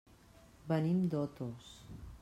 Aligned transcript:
Venim 0.71 1.05
d'Otos. 1.13 1.73